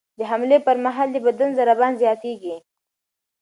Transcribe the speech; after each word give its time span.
د 0.19 0.21
حملې 0.31 0.57
پر 0.65 0.77
مهال 0.85 1.07
د 1.11 1.17
بدن 1.25 1.49
ضربان 1.59 1.91
زیاتېږي. 2.01 2.55